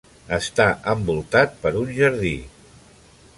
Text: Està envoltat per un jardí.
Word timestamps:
Està 0.35 0.65
envoltat 0.93 1.53
per 1.67 1.75
un 1.83 1.93
jardí. 1.99 2.33